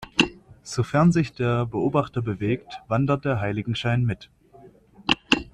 Sofern 0.63 1.11
sich 1.11 1.31
der 1.33 1.67
Beobachter 1.67 2.23
bewegt, 2.23 2.73
wandert 2.87 3.23
der 3.23 3.39
Heiligenschein 3.39 4.03
mit. 4.03 4.31